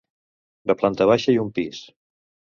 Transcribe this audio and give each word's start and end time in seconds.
De 0.71 0.75
planta 0.79 1.07
baixa 1.11 1.37
i 1.37 1.39
un 1.45 1.53
pis. 1.61 1.85